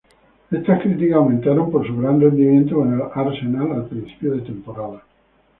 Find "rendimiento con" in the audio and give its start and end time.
2.19-2.91